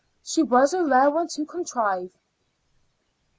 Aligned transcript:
She 0.23 0.41
was 0.41 0.73
a 0.73 0.83
rare 0.83 1.11
one 1.11 1.27
to 1.27 1.45
contrive." 1.45 2.09